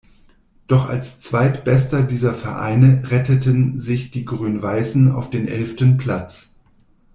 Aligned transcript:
Doch 0.65 0.89
als 0.89 1.19
zweitbester 1.19 2.01
dieser 2.01 2.33
Vereine 2.33 3.11
retteten 3.11 3.79
sich 3.79 4.09
die 4.09 4.25
Grün-Weißen 4.25 5.11
auf 5.11 5.29
den 5.29 5.47
elften 5.47 5.97
Platz. 5.97 6.55